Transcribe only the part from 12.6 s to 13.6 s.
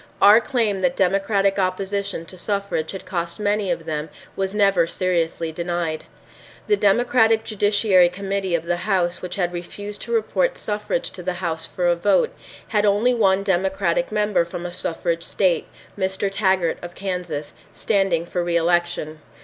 had only one